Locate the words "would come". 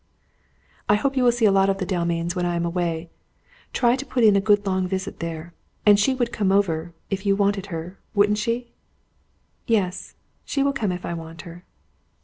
6.15-6.51